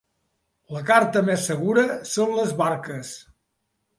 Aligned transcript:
La 0.75 0.79
carta 0.87 1.21
més 1.27 1.43
segura 1.51 1.85
són 2.13 2.33
les 2.39 2.57
barques. 2.65 3.15